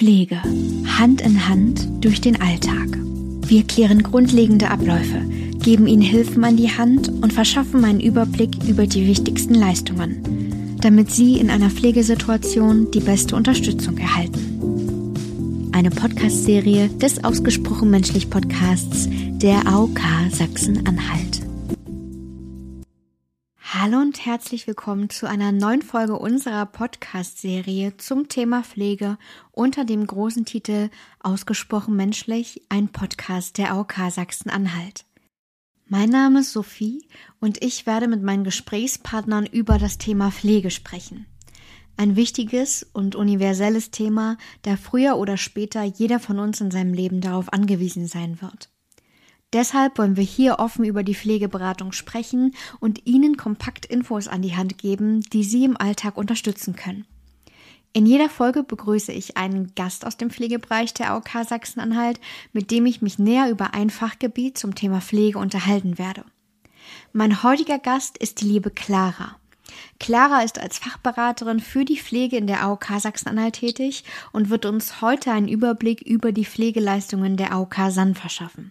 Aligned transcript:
Pflege. 0.00 0.40
Hand 0.98 1.20
in 1.20 1.46
Hand 1.46 1.86
durch 2.00 2.22
den 2.22 2.40
Alltag. 2.40 2.88
Wir 3.42 3.64
klären 3.64 4.02
grundlegende 4.02 4.70
Abläufe, 4.70 5.20
geben 5.62 5.86
Ihnen 5.86 6.00
Hilfen 6.00 6.42
an 6.42 6.56
die 6.56 6.70
Hand 6.70 7.10
und 7.10 7.34
verschaffen 7.34 7.84
einen 7.84 8.00
Überblick 8.00 8.56
über 8.66 8.86
die 8.86 9.06
wichtigsten 9.06 9.52
Leistungen, 9.52 10.78
damit 10.80 11.10
Sie 11.10 11.36
in 11.36 11.50
einer 11.50 11.68
Pflegesituation 11.68 12.90
die 12.92 13.00
beste 13.00 13.36
Unterstützung 13.36 13.98
erhalten. 13.98 15.68
Eine 15.72 15.90
Podcast-Serie 15.90 16.88
des 16.88 17.22
Ausgesprochen 17.22 17.90
Menschlich 17.90 18.30
Podcasts 18.30 19.06
der 19.10 19.66
AOK 19.66 20.00
Sachsen-Anhalt. 20.30 21.39
Herzlich 24.22 24.66
willkommen 24.66 25.08
zu 25.08 25.26
einer 25.26 25.50
neuen 25.50 25.80
Folge 25.80 26.18
unserer 26.18 26.66
Podcast-Serie 26.66 27.96
zum 27.96 28.28
Thema 28.28 28.62
Pflege 28.62 29.16
unter 29.50 29.86
dem 29.86 30.06
großen 30.06 30.44
Titel 30.44 30.90
Ausgesprochen 31.20 31.96
menschlich, 31.96 32.60
ein 32.68 32.88
Podcast 32.88 33.56
der 33.56 33.72
AOK 33.72 33.94
Sachsen-Anhalt. 34.10 35.06
Mein 35.88 36.10
Name 36.10 36.40
ist 36.40 36.52
Sophie 36.52 37.02
und 37.40 37.64
ich 37.64 37.86
werde 37.86 38.08
mit 38.08 38.22
meinen 38.22 38.44
Gesprächspartnern 38.44 39.46
über 39.46 39.78
das 39.78 39.96
Thema 39.96 40.30
Pflege 40.30 40.70
sprechen. 40.70 41.24
Ein 41.96 42.14
wichtiges 42.14 42.86
und 42.92 43.16
universelles 43.16 43.90
Thema, 43.90 44.36
da 44.60 44.76
früher 44.76 45.16
oder 45.16 45.38
später 45.38 45.82
jeder 45.82 46.20
von 46.20 46.38
uns 46.38 46.60
in 46.60 46.70
seinem 46.70 46.92
Leben 46.92 47.22
darauf 47.22 47.54
angewiesen 47.54 48.06
sein 48.06 48.42
wird. 48.42 48.68
Deshalb 49.52 49.98
wollen 49.98 50.16
wir 50.16 50.24
hier 50.24 50.60
offen 50.60 50.84
über 50.84 51.02
die 51.02 51.14
Pflegeberatung 51.14 51.90
sprechen 51.90 52.54
und 52.78 53.06
Ihnen 53.06 53.36
kompakt 53.36 53.84
Infos 53.84 54.28
an 54.28 54.42
die 54.42 54.56
Hand 54.56 54.78
geben, 54.78 55.22
die 55.32 55.42
Sie 55.42 55.64
im 55.64 55.76
Alltag 55.76 56.16
unterstützen 56.16 56.76
können. 56.76 57.04
In 57.92 58.06
jeder 58.06 58.28
Folge 58.28 58.62
begrüße 58.62 59.10
ich 59.10 59.36
einen 59.36 59.74
Gast 59.74 60.06
aus 60.06 60.16
dem 60.16 60.30
Pflegebereich 60.30 60.94
der 60.94 61.10
AOK 61.10 61.30
Sachsen-Anhalt, 61.48 62.20
mit 62.52 62.70
dem 62.70 62.86
ich 62.86 63.02
mich 63.02 63.18
näher 63.18 63.50
über 63.50 63.74
ein 63.74 63.90
Fachgebiet 63.90 64.56
zum 64.56 64.76
Thema 64.76 65.00
Pflege 65.00 65.38
unterhalten 65.40 65.98
werde. 65.98 66.24
Mein 67.12 67.42
heutiger 67.42 67.80
Gast 67.80 68.16
ist 68.18 68.40
die 68.40 68.46
liebe 68.46 68.70
Clara. 68.70 69.36
Clara 69.98 70.42
ist 70.42 70.60
als 70.60 70.78
Fachberaterin 70.78 71.58
für 71.58 71.84
die 71.84 71.98
Pflege 71.98 72.36
in 72.36 72.46
der 72.46 72.62
AOK 72.62 72.86
Sachsen-Anhalt 72.98 73.54
tätig 73.54 74.04
und 74.30 74.50
wird 74.50 74.66
uns 74.66 75.00
heute 75.00 75.32
einen 75.32 75.48
Überblick 75.48 76.00
über 76.02 76.30
die 76.30 76.44
Pflegeleistungen 76.44 77.36
der 77.36 77.52
AOK 77.52 77.74
San 77.88 78.14
verschaffen. 78.14 78.70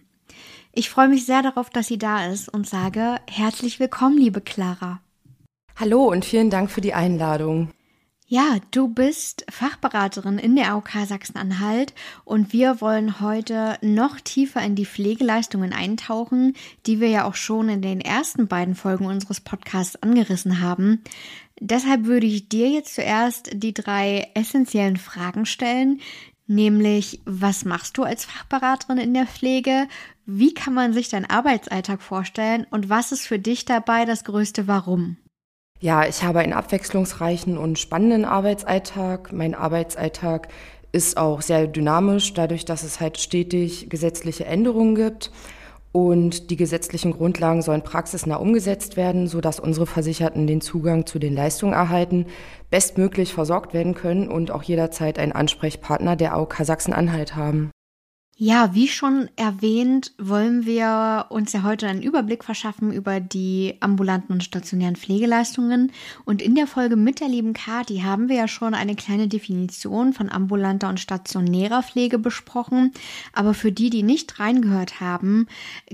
Ich 0.72 0.88
freue 0.88 1.08
mich 1.08 1.26
sehr 1.26 1.42
darauf, 1.42 1.68
dass 1.68 1.88
sie 1.88 1.98
da 1.98 2.26
ist 2.26 2.48
und 2.48 2.68
sage 2.68 3.16
herzlich 3.28 3.80
willkommen, 3.80 4.16
liebe 4.16 4.40
Clara. 4.40 5.00
Hallo 5.74 6.04
und 6.04 6.24
vielen 6.24 6.48
Dank 6.48 6.70
für 6.70 6.80
die 6.80 6.94
Einladung. 6.94 7.70
Ja, 8.26 8.58
du 8.70 8.86
bist 8.86 9.44
Fachberaterin 9.50 10.38
in 10.38 10.54
der 10.54 10.70
AOK 10.70 10.90
Sachsen-Anhalt 11.04 11.92
und 12.24 12.52
wir 12.52 12.80
wollen 12.80 13.20
heute 13.20 13.78
noch 13.82 14.20
tiefer 14.20 14.62
in 14.62 14.76
die 14.76 14.86
Pflegeleistungen 14.86 15.72
eintauchen, 15.72 16.54
die 16.86 17.00
wir 17.00 17.08
ja 17.08 17.24
auch 17.24 17.34
schon 17.34 17.68
in 17.68 17.82
den 17.82 18.00
ersten 18.00 18.46
beiden 18.46 18.76
Folgen 18.76 19.06
unseres 19.06 19.40
Podcasts 19.40 20.00
angerissen 20.00 20.60
haben. 20.60 21.02
Deshalb 21.58 22.04
würde 22.04 22.26
ich 22.26 22.48
dir 22.48 22.68
jetzt 22.70 22.94
zuerst 22.94 23.50
die 23.52 23.74
drei 23.74 24.30
essentiellen 24.34 24.96
Fragen 24.96 25.44
stellen, 25.44 26.00
nämlich 26.50 27.20
was 27.24 27.64
machst 27.64 27.96
du 27.96 28.02
als 28.02 28.24
Fachberaterin 28.24 28.98
in 28.98 29.14
der 29.14 29.26
Pflege? 29.26 29.86
Wie 30.26 30.52
kann 30.52 30.74
man 30.74 30.92
sich 30.92 31.08
deinen 31.08 31.30
Arbeitsalltag 31.30 32.02
vorstellen 32.02 32.66
und 32.70 32.90
was 32.90 33.12
ist 33.12 33.26
für 33.26 33.38
dich 33.38 33.64
dabei 33.64 34.04
das 34.04 34.24
größte 34.24 34.68
Warum? 34.68 35.16
Ja, 35.80 36.06
ich 36.06 36.22
habe 36.22 36.40
einen 36.40 36.52
abwechslungsreichen 36.52 37.56
und 37.56 37.78
spannenden 37.78 38.26
Arbeitsalltag. 38.26 39.32
Mein 39.32 39.54
Arbeitsalltag 39.54 40.48
ist 40.92 41.16
auch 41.16 41.40
sehr 41.40 41.66
dynamisch, 41.66 42.34
dadurch, 42.34 42.64
dass 42.64 42.82
es 42.82 43.00
halt 43.00 43.18
stetig 43.18 43.88
gesetzliche 43.88 44.44
Änderungen 44.44 44.94
gibt. 44.94 45.30
Und 45.92 46.50
die 46.50 46.56
gesetzlichen 46.56 47.12
Grundlagen 47.12 47.62
sollen 47.62 47.82
praxisnah 47.82 48.36
umgesetzt 48.36 48.96
werden, 48.96 49.26
sodass 49.26 49.58
unsere 49.58 49.86
Versicherten 49.86 50.46
den 50.46 50.60
Zugang 50.60 51.04
zu 51.04 51.18
den 51.18 51.34
Leistungen 51.34 51.72
erhalten, 51.72 52.26
bestmöglich 52.70 53.32
versorgt 53.34 53.74
werden 53.74 53.94
können 53.94 54.28
und 54.28 54.52
auch 54.52 54.62
jederzeit 54.62 55.18
einen 55.18 55.32
Ansprechpartner 55.32 56.14
der 56.14 56.34
AOK 56.34 56.58
Sachsen-Anhalt 56.62 57.34
haben. 57.34 57.70
Ja, 58.42 58.74
wie 58.74 58.88
schon 58.88 59.28
erwähnt, 59.36 60.14
wollen 60.16 60.64
wir 60.64 61.26
uns 61.28 61.52
ja 61.52 61.62
heute 61.62 61.86
einen 61.86 62.00
Überblick 62.00 62.42
verschaffen 62.42 62.90
über 62.90 63.20
die 63.20 63.76
ambulanten 63.80 64.32
und 64.32 64.42
stationären 64.42 64.96
Pflegeleistungen. 64.96 65.92
Und 66.24 66.40
in 66.40 66.54
der 66.54 66.66
Folge 66.66 66.96
mit 66.96 67.20
der 67.20 67.28
lieben 67.28 67.52
Kati 67.52 67.98
haben 67.98 68.30
wir 68.30 68.36
ja 68.36 68.48
schon 68.48 68.72
eine 68.72 68.96
kleine 68.96 69.28
Definition 69.28 70.14
von 70.14 70.30
ambulanter 70.30 70.88
und 70.88 70.98
stationärer 70.98 71.82
Pflege 71.82 72.18
besprochen. 72.18 72.92
Aber 73.34 73.52
für 73.52 73.72
die, 73.72 73.90
die 73.90 74.02
nicht 74.02 74.40
reingehört 74.40 75.02
haben, 75.02 75.46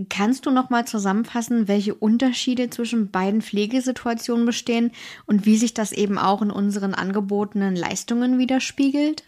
kannst 0.09 0.47
du 0.47 0.53
noch 0.53 0.71
mal 0.71 0.87
zusammenfassen, 0.87 1.67
welche 1.67 1.97
Unterschiede 1.97 2.71
zwischen 2.71 3.11
beiden 3.11 3.43
Pflegesituationen 3.43 4.47
bestehen 4.47 4.93
und 5.27 5.47
wie 5.47 5.57
sich 5.57 5.75
das 5.75 5.91
eben 5.91 6.17
auch 6.17 6.43
in 6.43 6.53
unseren 6.53 6.95
angebotenen 6.95 7.75
Leistungen 7.75 8.39
widerspiegelt? 8.39 9.25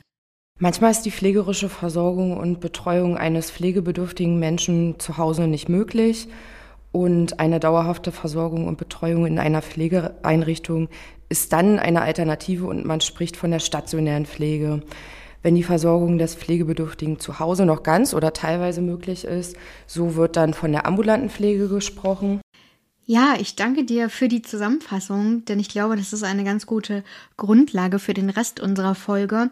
Manchmal 0.60 0.91
ist 0.91 1.02
die 1.02 1.12
pflegerische 1.12 1.69
Versorgung 1.69 2.36
und 2.36 2.58
Betreuung 2.58 3.16
eines 3.16 3.48
pflegebedürftigen 3.52 4.41
Menschen 4.41 4.98
zu 4.98 5.16
Hause 5.16 5.46
nicht 5.46 5.69
möglich 5.69 6.26
und 6.91 7.38
eine 7.38 7.60
dauerhafte 7.60 8.10
Versorgung 8.10 8.66
und 8.66 8.76
Betreuung 8.76 9.24
in 9.24 9.38
einer 9.38 9.62
Pflegeeinrichtung 9.62 10.88
ist 11.28 11.52
dann 11.52 11.78
eine 11.78 12.02
Alternative 12.02 12.66
und 12.66 12.84
man 12.84 13.00
spricht 13.00 13.36
von 13.36 13.52
der 13.52 13.60
stationären 13.60 14.26
Pflege. 14.26 14.82
Wenn 15.44 15.54
die 15.54 15.62
Versorgung 15.62 16.18
des 16.18 16.34
Pflegebedürftigen 16.34 17.20
zu 17.20 17.38
Hause 17.38 17.64
noch 17.64 17.84
ganz 17.84 18.12
oder 18.12 18.32
teilweise 18.32 18.80
möglich 18.80 19.24
ist, 19.24 19.54
so 19.86 20.16
wird 20.16 20.36
dann 20.36 20.54
von 20.54 20.72
der 20.72 20.86
ambulanten 20.86 21.30
Pflege 21.30 21.68
gesprochen. 21.68 22.41
Ja, 23.10 23.36
ich 23.41 23.56
danke 23.56 23.84
dir 23.84 24.10
für 24.10 24.28
die 24.28 24.42
Zusammenfassung, 24.42 25.42
denn 25.46 25.58
ich 25.58 25.70
glaube, 25.70 25.96
das 25.96 26.12
ist 26.12 26.24
eine 26.24 26.44
ganz 26.44 26.66
gute 26.66 27.02
Grundlage 27.38 27.98
für 27.98 28.12
den 28.12 28.28
Rest 28.28 28.60
unserer 28.60 28.94
Folge. 28.94 29.50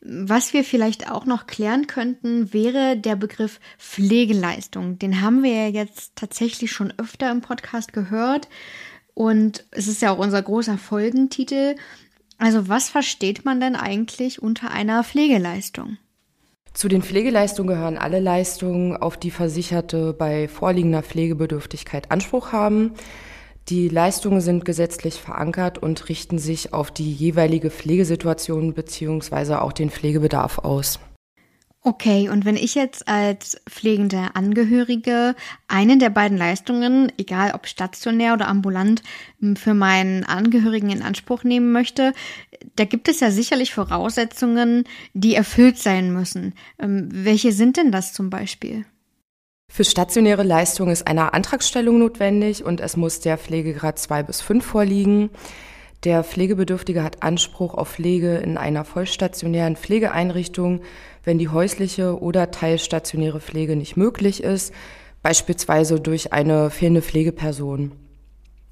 Was 0.00 0.52
wir 0.52 0.64
vielleicht 0.64 1.08
auch 1.08 1.24
noch 1.24 1.46
klären 1.46 1.86
könnten, 1.86 2.52
wäre 2.52 2.96
der 2.96 3.14
Begriff 3.14 3.60
Pflegeleistung. 3.78 4.98
Den 4.98 5.20
haben 5.20 5.44
wir 5.44 5.52
ja 5.52 5.68
jetzt 5.68 6.16
tatsächlich 6.16 6.72
schon 6.72 6.92
öfter 6.96 7.30
im 7.30 7.42
Podcast 7.42 7.92
gehört 7.92 8.48
und 9.14 9.64
es 9.70 9.86
ist 9.86 10.02
ja 10.02 10.10
auch 10.10 10.18
unser 10.18 10.42
großer 10.42 10.76
Folgentitel. 10.76 11.76
Also 12.38 12.66
was 12.66 12.88
versteht 12.88 13.44
man 13.44 13.60
denn 13.60 13.76
eigentlich 13.76 14.42
unter 14.42 14.72
einer 14.72 15.04
Pflegeleistung? 15.04 15.96
Zu 16.76 16.88
den 16.88 17.00
Pflegeleistungen 17.00 17.74
gehören 17.74 17.96
alle 17.96 18.20
Leistungen, 18.20 18.98
auf 18.98 19.16
die 19.16 19.30
Versicherte 19.30 20.12
bei 20.12 20.46
vorliegender 20.46 21.02
Pflegebedürftigkeit 21.02 22.10
Anspruch 22.10 22.52
haben. 22.52 22.92
Die 23.70 23.88
Leistungen 23.88 24.42
sind 24.42 24.66
gesetzlich 24.66 25.14
verankert 25.14 25.78
und 25.78 26.10
richten 26.10 26.36
sich 26.38 26.74
auf 26.74 26.90
die 26.90 27.10
jeweilige 27.10 27.70
Pflegesituation 27.70 28.74
bzw. 28.74 29.54
auch 29.54 29.72
den 29.72 29.88
Pflegebedarf 29.88 30.58
aus. 30.58 31.00
Okay, 31.86 32.28
und 32.28 32.44
wenn 32.44 32.56
ich 32.56 32.74
jetzt 32.74 33.06
als 33.06 33.60
pflegende 33.70 34.30
Angehörige 34.34 35.36
eine 35.68 35.98
der 35.98 36.10
beiden 36.10 36.36
Leistungen, 36.36 37.12
egal 37.16 37.52
ob 37.54 37.68
stationär 37.68 38.34
oder 38.34 38.48
ambulant, 38.48 39.04
für 39.54 39.72
meinen 39.72 40.24
Angehörigen 40.24 40.90
in 40.90 41.02
Anspruch 41.02 41.44
nehmen 41.44 41.70
möchte, 41.70 42.12
da 42.74 42.86
gibt 42.86 43.06
es 43.06 43.20
ja 43.20 43.30
sicherlich 43.30 43.72
Voraussetzungen, 43.72 44.82
die 45.14 45.36
erfüllt 45.36 45.78
sein 45.78 46.12
müssen. 46.12 46.54
Ähm, 46.80 47.08
welche 47.12 47.52
sind 47.52 47.76
denn 47.76 47.92
das 47.92 48.12
zum 48.12 48.30
Beispiel? 48.30 48.84
Für 49.72 49.84
stationäre 49.84 50.42
Leistungen 50.42 50.90
ist 50.90 51.06
eine 51.06 51.34
Antragstellung 51.34 52.00
notwendig 52.00 52.64
und 52.64 52.80
es 52.80 52.96
muss 52.96 53.20
der 53.20 53.38
Pflegegrad 53.38 54.00
2 54.00 54.24
bis 54.24 54.40
5 54.40 54.66
vorliegen. 54.66 55.30
Der 56.06 56.24
Pflegebedürftige 56.24 57.02
hat 57.02 57.22
Anspruch 57.22 57.74
auf 57.74 57.90
Pflege 57.90 58.36
in 58.36 58.56
einer 58.56 58.84
vollstationären 58.84 59.76
Pflegeeinrichtung 59.76 60.80
wenn 61.26 61.38
die 61.38 61.48
häusliche 61.48 62.18
oder 62.22 62.50
teilstationäre 62.50 63.40
Pflege 63.40 63.76
nicht 63.76 63.96
möglich 63.96 64.42
ist, 64.42 64.72
beispielsweise 65.20 66.00
durch 66.00 66.32
eine 66.32 66.70
fehlende 66.70 67.02
Pflegeperson. 67.02 67.92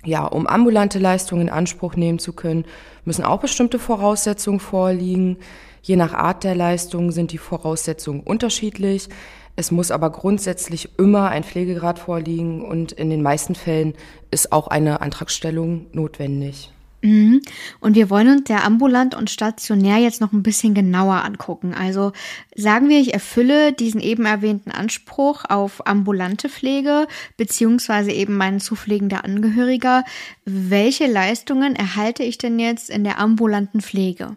Ja, 0.04 0.24
um 0.24 0.46
ambulante 0.46 0.98
Leistungen 0.98 1.48
in 1.48 1.50
Anspruch 1.50 1.96
nehmen 1.96 2.20
zu 2.20 2.32
können, 2.32 2.64
müssen 3.04 3.24
auch 3.24 3.40
bestimmte 3.40 3.78
Voraussetzungen 3.78 4.60
vorliegen. 4.60 5.38
Je 5.82 5.96
nach 5.96 6.14
Art 6.14 6.44
der 6.44 6.54
Leistung 6.54 7.10
sind 7.10 7.32
die 7.32 7.38
Voraussetzungen 7.38 8.20
unterschiedlich. 8.20 9.08
Es 9.56 9.70
muss 9.70 9.90
aber 9.90 10.10
grundsätzlich 10.10 10.96
immer 10.98 11.30
ein 11.30 11.42
Pflegegrad 11.42 11.98
vorliegen 11.98 12.64
und 12.64 12.92
in 12.92 13.10
den 13.10 13.22
meisten 13.22 13.54
Fällen 13.54 13.94
ist 14.30 14.52
auch 14.52 14.68
eine 14.68 15.00
Antragstellung 15.00 15.86
notwendig. 15.92 16.70
Mhm. 17.04 17.42
Und 17.80 17.96
wir 17.96 18.08
wollen 18.08 18.28
uns 18.28 18.44
der 18.44 18.64
ambulant 18.64 19.14
und 19.14 19.28
stationär 19.28 19.98
jetzt 19.98 20.22
noch 20.22 20.32
ein 20.32 20.42
bisschen 20.42 20.72
genauer 20.72 21.22
angucken. 21.22 21.74
Also 21.74 22.12
sagen 22.56 22.88
wir, 22.88 22.98
ich 22.98 23.12
erfülle 23.12 23.74
diesen 23.74 24.00
eben 24.00 24.24
erwähnten 24.24 24.70
Anspruch 24.70 25.44
auf 25.46 25.86
ambulante 25.86 26.48
Pflege 26.48 27.06
beziehungsweise 27.36 28.10
eben 28.10 28.38
mein 28.38 28.58
zupflegender 28.58 29.22
Angehöriger. 29.22 30.04
Welche 30.46 31.06
Leistungen 31.06 31.76
erhalte 31.76 32.22
ich 32.22 32.38
denn 32.38 32.58
jetzt 32.58 32.88
in 32.88 33.04
der 33.04 33.18
ambulanten 33.18 33.82
Pflege? 33.82 34.36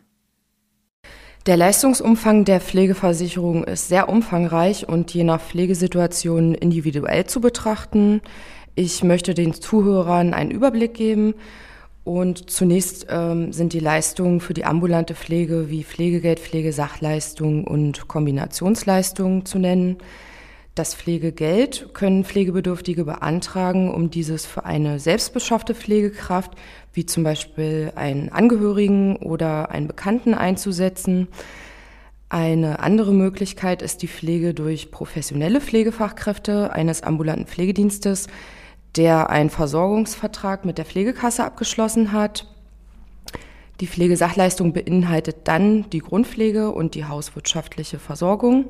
Der 1.45 1.55
Leistungsumfang 1.55 2.43
der 2.43 2.59
Pflegeversicherung 2.59 3.63
ist 3.63 3.87
sehr 3.87 4.09
umfangreich 4.09 4.89
und 4.89 5.13
je 5.13 5.23
nach 5.23 5.39
Pflegesituation 5.39 6.53
individuell 6.53 7.27
zu 7.27 7.39
betrachten. 7.39 8.21
Ich 8.75 9.05
möchte 9.05 9.33
den 9.33 9.53
Zuhörern 9.53 10.33
einen 10.33 10.51
Überblick 10.51 10.95
geben 10.95 11.33
und 12.07 12.49
zunächst 12.49 13.07
ähm, 13.09 13.51
sind 13.51 13.73
die 13.73 13.81
Leistungen 13.81 14.39
für 14.39 14.53
die 14.53 14.63
ambulante 14.63 15.13
Pflege 15.13 15.69
wie 15.69 15.83
Pflegegeld, 15.83 16.39
Pflegesachleistung 16.39 17.65
und 17.65 18.07
Kombinationsleistungen 18.07 19.45
zu 19.45 19.59
nennen. 19.59 19.97
Das 20.73 20.95
Pflegegeld 20.95 21.89
können 21.93 22.23
Pflegebedürftige 22.23 23.03
beantragen, 23.03 23.93
um 23.93 24.09
dieses 24.09 24.45
für 24.45 24.63
eine 24.63 25.01
selbstbeschaffte 25.01 25.75
Pflegekraft, 25.75 26.51
wie 26.93 27.05
zum 27.05 27.25
Beispiel 27.25 27.91
einen 27.95 28.29
Angehörigen 28.29 29.17
oder 29.17 29.71
einen 29.71 29.87
Bekannten 29.87 30.33
einzusetzen. 30.33 31.27
Eine 32.29 32.79
andere 32.79 33.11
Möglichkeit 33.11 33.81
ist 33.81 34.01
die 34.01 34.07
Pflege 34.07 34.53
durch 34.53 34.91
professionelle 34.91 35.59
Pflegefachkräfte 35.59 36.71
eines 36.71 37.03
ambulanten 37.03 37.47
Pflegedienstes, 37.47 38.27
der 38.97 39.29
einen 39.29 39.49
Versorgungsvertrag 39.49 40.65
mit 40.65 40.77
der 40.77 40.85
Pflegekasse 40.85 41.43
abgeschlossen 41.43 42.11
hat. 42.11 42.47
Die 43.79 43.87
Pflegesachleistung 43.87 44.73
beinhaltet 44.73 45.37
dann 45.43 45.87
die 45.91 45.99
Grundpflege 45.99 46.71
und 46.71 46.95
die 46.95 47.05
hauswirtschaftliche 47.05 47.99
Versorgung. 47.99 48.65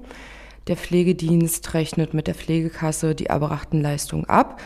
Der 0.68 0.76
Pflegedienst 0.76 1.74
rechnet 1.74 2.14
mit 2.14 2.28
der 2.28 2.36
Pflegekasse 2.36 3.16
die 3.16 3.28
erbrachten 3.28 3.82
Leistungen 3.82 4.26
ab 4.26 4.60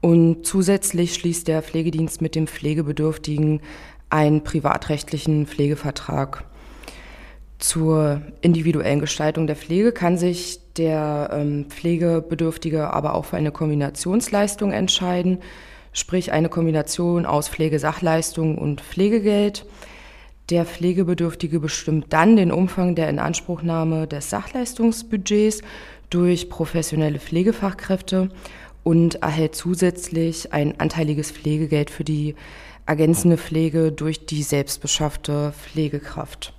und 0.00 0.44
zusätzlich 0.44 1.14
schließt 1.14 1.46
der 1.46 1.62
Pflegedienst 1.62 2.20
mit 2.20 2.34
dem 2.34 2.48
Pflegebedürftigen 2.48 3.60
einen 4.10 4.42
privatrechtlichen 4.42 5.46
Pflegevertrag. 5.46 6.44
Zur 7.58 8.20
individuellen 8.40 9.00
Gestaltung 9.00 9.46
der 9.46 9.56
Pflege 9.56 9.92
kann 9.92 10.18
sich 10.18 10.60
der 10.76 11.30
ähm, 11.32 11.66
Pflegebedürftige 11.68 12.92
aber 12.92 13.14
auch 13.14 13.26
für 13.26 13.36
eine 13.36 13.52
Kombinationsleistung 13.52 14.72
entscheiden, 14.72 15.38
sprich 15.92 16.32
eine 16.32 16.48
Kombination 16.48 17.26
aus 17.26 17.48
Pflegesachleistung 17.48 18.58
und 18.58 18.80
Pflegegeld. 18.80 19.66
Der 20.50 20.66
Pflegebedürftige 20.66 21.60
bestimmt 21.60 22.06
dann 22.10 22.36
den 22.36 22.52
Umfang 22.52 22.94
der 22.94 23.08
Inanspruchnahme 23.08 24.06
des 24.06 24.28
Sachleistungsbudgets 24.28 25.62
durch 26.10 26.50
professionelle 26.50 27.18
Pflegefachkräfte 27.18 28.28
und 28.82 29.22
erhält 29.22 29.54
zusätzlich 29.54 30.52
ein 30.52 30.78
anteiliges 30.78 31.30
Pflegegeld 31.30 31.88
für 31.88 32.04
die 32.04 32.34
ergänzende 32.86 33.38
Pflege 33.38 33.90
durch 33.90 34.26
die 34.26 34.42
selbstbeschaffte 34.42 35.52
Pflegekraft. 35.52 36.52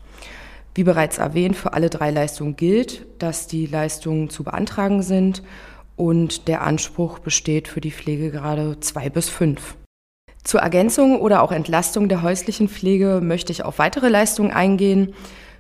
Wie 0.75 0.83
bereits 0.83 1.17
erwähnt, 1.17 1.55
für 1.55 1.71
alle 1.71 1.89
drei 1.89 2.11
Leistungen 2.11 2.57
gilt, 2.57 3.05
dass 3.17 3.47
die 3.47 3.65
Leistungen 3.65 4.29
zu 4.29 4.43
beantragen 4.43 5.01
sind 5.01 5.41
und 5.95 6.49
der 6.49 6.63
Anspruch 6.63 7.19
besteht 7.19 7.69
für 7.69 7.79
die 7.79 7.91
Pflegegrade 7.91 8.81
zwei 8.81 9.09
bis 9.09 9.29
fünf. 9.29 9.77
Zur 10.43 10.59
Ergänzung 10.59 11.21
oder 11.21 11.41
auch 11.41 11.53
Entlastung 11.53 12.09
der 12.09 12.21
häuslichen 12.21 12.67
Pflege 12.67 13.21
möchte 13.23 13.53
ich 13.53 13.63
auf 13.63 13.79
weitere 13.79 14.09
Leistungen 14.09 14.51
eingehen. 14.51 15.13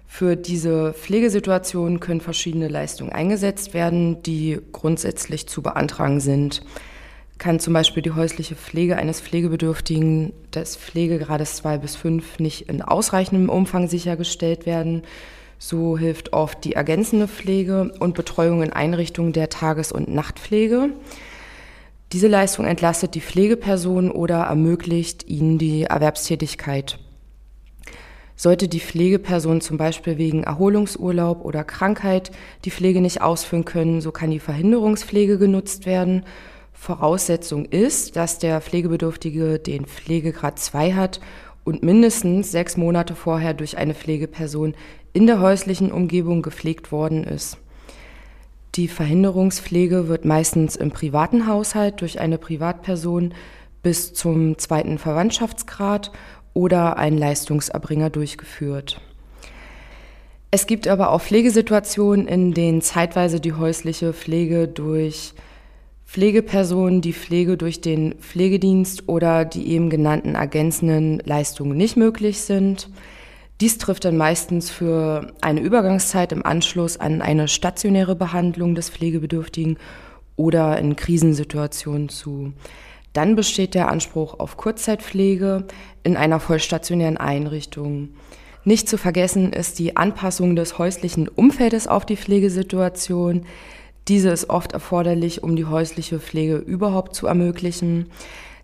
Für 0.05 0.35
diese 0.35 0.93
Pflegesituation 0.93 2.01
können 2.01 2.21
verschiedene 2.21 2.67
Leistungen 2.67 3.11
eingesetzt 3.11 3.73
werden, 3.73 4.21
die 4.21 4.59
grundsätzlich 4.73 5.47
zu 5.47 5.61
beantragen 5.63 6.19
sind. 6.19 6.61
Kann 7.37 7.59
zum 7.59 7.73
Beispiel 7.73 8.01
die 8.01 8.11
häusliche 8.11 8.55
Pflege 8.55 8.95
eines 8.95 9.19
Pflegebedürftigen 9.19 10.31
des 10.53 10.77
Pflegegrades 10.77 11.57
2 11.57 11.77
bis 11.79 11.95
5 11.95 12.39
nicht 12.39 12.69
in 12.69 12.81
ausreichendem 12.81 13.49
Umfang 13.49 13.87
sichergestellt 13.87 14.65
werden, 14.65 15.03
so 15.57 15.97
hilft 15.97 16.33
oft 16.33 16.63
die 16.63 16.73
ergänzende 16.73 17.27
Pflege 17.27 17.93
und 17.99 18.13
Betreuung 18.13 18.61
in 18.61 18.73
Einrichtungen 18.73 19.33
der 19.33 19.49
Tages- 19.49 19.91
und 19.91 20.13
Nachtpflege. 20.13 20.89
Diese 22.11 22.27
Leistung 22.27 22.65
entlastet 22.65 23.15
die 23.15 23.21
Pflegeperson 23.21 24.11
oder 24.11 24.43
ermöglicht 24.43 25.27
ihnen 25.27 25.57
die 25.57 25.83
Erwerbstätigkeit. 25.83 26.99
Sollte 28.37 28.67
die 28.67 28.81
Pflegeperson 28.81 29.61
zum 29.61 29.77
Beispiel 29.77 30.17
wegen 30.17 30.43
Erholungsurlaub 30.43 31.43
oder 31.43 31.63
Krankheit 31.63 32.31
die 32.65 32.71
Pflege 32.71 33.01
nicht 33.01 33.21
ausführen 33.21 33.65
können, 33.65 34.01
so 34.01 34.11
kann 34.11 34.29
die 34.29 34.39
Verhinderungspflege 34.39 35.37
genutzt 35.37 35.85
werden. 35.85 36.25
Voraussetzung 36.75 37.65
ist, 37.65 38.15
dass 38.15 38.37
der 38.37 38.61
Pflegebedürftige 38.61 39.57
den 39.57 39.85
Pflegegrad 39.85 40.59
2 40.59 40.93
hat 40.93 41.19
und 41.63 41.81
mindestens 41.81 42.51
sechs 42.51 42.77
Monate 42.77 43.15
vorher 43.15 43.55
durch 43.55 43.77
eine 43.77 43.95
Pflegeperson 43.95 44.75
in 45.13 45.25
der 45.25 45.39
häuslichen 45.39 45.91
Umgebung 45.91 46.41
gepflegt 46.41 46.91
worden 46.91 47.23
ist. 47.23 47.57
Die 48.75 48.87
Verhinderungspflege 48.89 50.09
wird 50.09 50.25
meistens 50.25 50.75
im 50.75 50.91
privaten 50.91 51.47
Haushalt 51.47 52.01
durch 52.01 52.19
eine 52.19 52.37
Privatperson 52.37 53.33
bis 53.81 54.13
zum 54.13 54.57
zweiten 54.57 54.97
Verwandtschaftsgrad 54.97 56.11
oder 56.53 56.97
einen 56.97 57.17
Leistungserbringer 57.17 58.09
durchgeführt. 58.09 59.01
Es 60.51 60.67
gibt 60.67 60.87
aber 60.87 61.11
auch 61.11 61.21
Pflegesituationen, 61.21 62.27
in 62.27 62.53
denen 62.53 62.81
zeitweise 62.81 63.39
die 63.39 63.53
häusliche 63.53 64.13
Pflege 64.13 64.67
durch 64.67 65.33
Pflegepersonen, 66.05 67.01
die 67.01 67.13
Pflege 67.13 67.57
durch 67.57 67.81
den 67.81 68.15
Pflegedienst 68.19 69.09
oder 69.09 69.43
die 69.43 69.67
eben 69.67 69.89
genannten 69.89 70.35
ergänzenden 70.35 71.19
Leistungen 71.25 71.77
nicht 71.77 71.97
möglich 71.97 72.41
sind. 72.41 72.89
Dies 73.61 73.77
trifft 73.77 74.05
dann 74.05 74.17
meistens 74.17 74.69
für 74.69 75.33
eine 75.41 75.61
Übergangszeit 75.61 76.31
im 76.31 76.45
Anschluss 76.45 76.97
an 76.97 77.21
eine 77.21 77.47
stationäre 77.47 78.15
Behandlung 78.15 78.75
des 78.75 78.89
Pflegebedürftigen 78.89 79.77
oder 80.35 80.77
in 80.77 80.95
Krisensituationen 80.95 82.09
zu. 82.09 82.53
Dann 83.13 83.35
besteht 83.35 83.73
der 83.73 83.89
Anspruch 83.89 84.39
auf 84.39 84.57
Kurzzeitpflege 84.57 85.65
in 86.03 86.17
einer 86.17 86.41
vollstationären 86.41 87.15
Einrichtung. 87.15 88.09
Nicht 88.65 88.89
zu 88.89 88.97
vergessen 88.97 89.53
ist 89.53 89.79
die 89.79 89.95
Anpassung 89.95 90.55
des 90.57 90.77
häuslichen 90.77 91.29
Umfeldes 91.29 91.87
auf 91.87 92.05
die 92.05 92.17
Pflegesituation. 92.17 93.45
Diese 94.07 94.29
ist 94.29 94.49
oft 94.49 94.73
erforderlich, 94.73 95.41
um 95.41 95.55
die 95.55 95.65
häusliche 95.65 96.19
Pflege 96.19 96.57
überhaupt 96.57 97.15
zu 97.15 97.25
ermöglichen. 97.25 98.07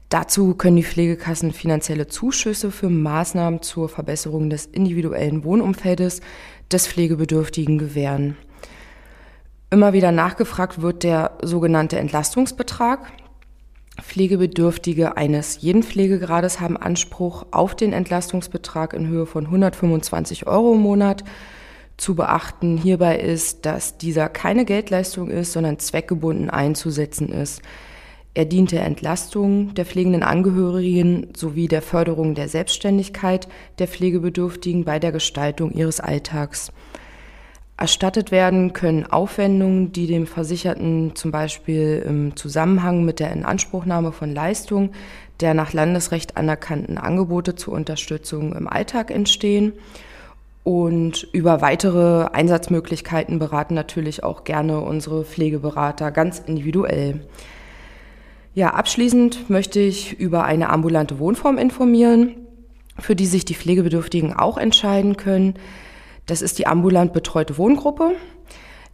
Dazu 0.09 0.53
können 0.53 0.75
die 0.75 0.83
Pflegekassen 0.83 1.51
finanzielle 1.51 2.07
Zuschüsse 2.07 2.69
für 2.69 2.89
Maßnahmen 2.89 3.61
zur 3.61 3.89
Verbesserung 3.89 4.49
des 4.49 4.65
individuellen 4.65 5.43
Wohnumfeldes 5.43 6.21
des 6.71 6.87
Pflegebedürftigen 6.87 7.77
gewähren. 7.77 8.37
Immer 9.71 9.93
wieder 9.93 10.11
nachgefragt 10.11 10.81
wird 10.81 11.03
der 11.03 11.37
sogenannte 11.41 11.97
Entlastungsbetrag. 11.97 13.11
Pflegebedürftige 14.01 15.17
eines 15.17 15.61
jeden 15.61 15.81
Pflegegrades 15.81 16.59
haben 16.59 16.77
Anspruch 16.77 17.45
auf 17.51 17.73
den 17.75 17.93
Entlastungsbetrag 17.93 18.93
in 18.93 19.07
Höhe 19.07 19.25
von 19.25 19.45
125 19.45 20.45
Euro 20.45 20.73
im 20.73 20.81
Monat. 20.81 21.23
Zu 21.97 22.15
beachten 22.15 22.77
hierbei 22.77 23.17
ist, 23.17 23.65
dass 23.65 23.97
dieser 23.97 24.29
keine 24.29 24.65
Geldleistung 24.65 25.29
ist, 25.29 25.51
sondern 25.53 25.79
zweckgebunden 25.79 26.49
einzusetzen 26.49 27.29
ist. 27.29 27.61
Er 28.33 28.45
dient 28.45 28.71
der 28.71 28.85
Entlastung 28.85 29.73
der 29.73 29.85
pflegenden 29.85 30.23
Angehörigen 30.23 31.27
sowie 31.35 31.67
der 31.67 31.81
Förderung 31.81 32.33
der 32.33 32.47
Selbstständigkeit 32.47 33.47
der 33.77 33.87
Pflegebedürftigen 33.87 34.85
bei 34.85 34.99
der 34.99 35.11
Gestaltung 35.11 35.71
ihres 35.71 35.99
Alltags. 35.99 36.71
Erstattet 37.75 38.31
werden 38.31 38.73
können 38.73 39.05
Aufwendungen, 39.05 39.91
die 39.91 40.05
dem 40.07 40.27
Versicherten 40.27 41.15
zum 41.15 41.31
Beispiel 41.31 42.05
im 42.07 42.35
Zusammenhang 42.35 43.03
mit 43.03 43.19
der 43.19 43.31
Inanspruchnahme 43.31 44.11
von 44.11 44.33
Leistungen 44.33 44.91
der 45.41 45.53
nach 45.53 45.73
Landesrecht 45.73 46.37
anerkannten 46.37 46.97
Angebote 46.97 47.55
zur 47.55 47.73
Unterstützung 47.73 48.53
im 48.53 48.67
Alltag 48.67 49.11
entstehen. 49.11 49.73
Und 50.63 51.27
über 51.33 51.61
weitere 51.61 52.25
Einsatzmöglichkeiten 52.31 53.39
beraten 53.39 53.73
natürlich 53.73 54.23
auch 54.23 54.43
gerne 54.43 54.81
unsere 54.81 55.25
Pflegeberater 55.25 56.11
ganz 56.11 56.39
individuell. 56.39 57.21
Ja, 58.53 58.73
abschließend 58.73 59.49
möchte 59.49 59.79
ich 59.79 60.19
über 60.19 60.43
eine 60.43 60.69
ambulante 60.69 61.19
Wohnform 61.19 61.57
informieren, 61.57 62.35
für 62.99 63.15
die 63.15 63.25
sich 63.25 63.45
die 63.45 63.55
Pflegebedürftigen 63.55 64.33
auch 64.33 64.57
entscheiden 64.57 65.17
können. 65.17 65.55
Das 66.25 66.41
ist 66.41 66.59
die 66.59 66.67
ambulant 66.67 67.13
betreute 67.13 67.57
Wohngruppe. 67.57 68.11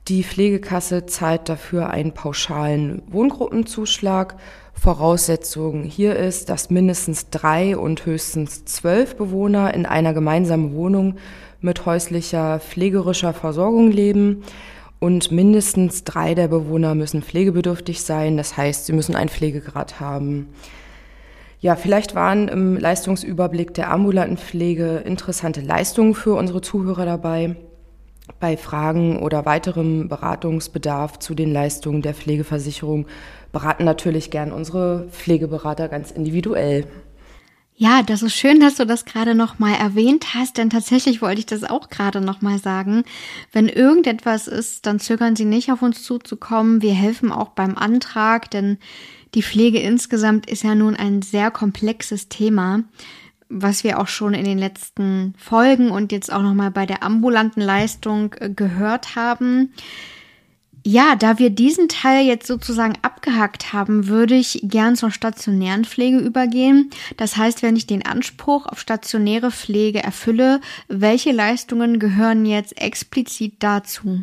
Die 0.08 0.24
Pflegekasse 0.24 1.06
zahlt 1.06 1.50
dafür 1.50 1.90
einen 1.90 2.14
pauschalen 2.14 3.02
Wohngruppenzuschlag. 3.08 4.38
Voraussetzung 4.74 5.84
hier 5.84 6.16
ist, 6.16 6.50
dass 6.50 6.70
mindestens 6.70 7.30
drei 7.30 7.76
und 7.76 8.06
höchstens 8.06 8.64
zwölf 8.64 9.18
Bewohner 9.18 9.74
in 9.74 9.86
einer 9.86 10.14
gemeinsamen 10.14 10.74
Wohnung 10.74 11.16
mit 11.62 11.86
häuslicher 11.86 12.60
pflegerischer 12.60 13.34
Versorgung 13.34 13.92
leben 13.92 14.44
und 15.00 15.32
mindestens 15.32 16.04
drei 16.04 16.34
der 16.34 16.48
Bewohner 16.48 16.96
müssen 16.96 17.22
pflegebedürftig 17.22 18.02
sein. 18.02 18.38
Das 18.38 18.58
heißt, 18.58 18.86
sie 18.86 18.94
müssen 18.94 19.16
einen 19.16 19.30
Pflegegrad 19.30 20.00
haben. 20.00 20.50
Ja, 21.60 21.76
vielleicht 21.76 22.14
waren 22.14 22.48
im 22.48 22.78
Leistungsüberblick 22.78 23.74
der 23.74 23.92
ambulanten 23.92 24.38
Pflege 24.38 24.98
interessante 25.06 25.62
Leistungen 25.62 26.14
für 26.14 26.36
unsere 26.36 26.62
Zuhörer 26.62 27.06
dabei. 27.06 27.56
Bei 28.40 28.58
Fragen 28.58 29.20
oder 29.20 29.46
weiterem 29.46 30.10
Beratungsbedarf 30.10 31.18
zu 31.18 31.34
den 31.34 31.52
Leistungen 31.52 32.02
der 32.02 32.14
Pflegeversicherung 32.14 33.08
beraten 33.52 33.86
natürlich 33.86 34.30
gern 34.30 34.52
unsere 34.52 35.08
Pflegeberater 35.10 35.88
ganz 35.88 36.12
individuell. 36.12 36.86
Ja, 37.80 38.02
das 38.02 38.24
ist 38.24 38.34
schön, 38.34 38.60
dass 38.60 38.76
du 38.76 38.88
das 38.88 39.06
gerade 39.06 39.36
noch 39.36 39.60
mal 39.60 39.76
erwähnt 39.76 40.34
hast, 40.34 40.58
denn 40.58 40.72
tatsächlich 40.72 41.22
wollte 41.22 41.40
ich 41.42 41.46
das 41.46 41.64
auch 41.64 41.90
gerade 41.90 42.22
noch 42.22 42.42
mal 42.42 42.58
sagen. 42.58 43.04
Wenn 43.52 43.70
irgendetwas 43.70 44.48
ist, 44.48 44.88
dann 44.88 45.00
zögern 45.00 45.36
Sie 45.36 45.46
nicht 45.46 45.72
auf 45.72 45.84
uns 45.84 46.02
zuzukommen. 46.02 46.82
Wir 46.82 46.96
helfen 46.96 47.32
auch 47.32 47.50
beim 47.50 47.78
Antrag, 47.78 48.50
denn 48.50 48.80
die 49.36 49.44
Pflege 49.44 49.78
insgesamt 49.78 50.50
ist 50.50 50.64
ja 50.64 50.74
nun 50.74 50.96
ein 50.96 51.22
sehr 51.22 51.52
komplexes 51.52 52.30
Thema 52.30 52.84
was 53.50 53.84
wir 53.84 54.00
auch 54.00 54.08
schon 54.08 54.34
in 54.34 54.44
den 54.44 54.58
letzten 54.58 55.34
Folgen 55.38 55.90
und 55.90 56.12
jetzt 56.12 56.32
auch 56.32 56.42
nochmal 56.42 56.72
bei 56.72 56.86
der 56.86 57.04
ambulanten 57.04 57.62
Leistung 57.62 58.34
äh, 58.40 58.50
gehört 58.50 59.16
haben. 59.16 59.72
Ja, 60.90 61.18
da 61.18 61.38
wir 61.38 61.50
diesen 61.50 61.90
Teil 61.90 62.26
jetzt 62.26 62.48
sozusagen 62.48 62.94
abgehakt 63.02 63.74
haben, 63.74 64.08
würde 64.08 64.36
ich 64.36 64.62
gern 64.64 64.96
zur 64.96 65.12
stationären 65.12 65.84
Pflege 65.84 66.18
übergehen. 66.18 66.92
Das 67.18 67.36
heißt, 67.36 67.62
wenn 67.62 67.76
ich 67.76 67.88
den 67.88 68.06
Anspruch 68.06 68.68
auf 68.68 68.80
stationäre 68.80 69.52
Pflege 69.52 70.02
erfülle, 70.02 70.62
welche 70.88 71.34
Leistungen 71.34 72.00
gehören 72.00 72.46
jetzt 72.46 72.82
explizit 72.82 73.56
dazu? 73.60 74.22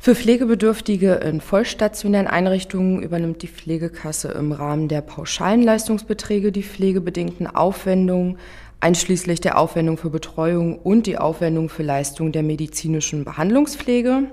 Für 0.00 0.16
Pflegebedürftige 0.16 1.12
in 1.14 1.40
vollstationären 1.40 2.26
Einrichtungen 2.26 3.00
übernimmt 3.00 3.42
die 3.42 3.46
Pflegekasse 3.46 4.32
im 4.32 4.50
Rahmen 4.50 4.88
der 4.88 5.02
pauschalen 5.02 5.62
Leistungsbeträge 5.62 6.50
die 6.50 6.64
pflegebedingten 6.64 7.46
Aufwendungen, 7.46 8.38
einschließlich 8.80 9.40
der 9.40 9.56
Aufwendung 9.56 9.98
für 9.98 10.10
Betreuung 10.10 10.80
und 10.80 11.06
die 11.06 11.16
Aufwendung 11.16 11.68
für 11.68 11.84
Leistungen 11.84 12.32
der 12.32 12.42
medizinischen 12.42 13.24
Behandlungspflege. 13.24 14.32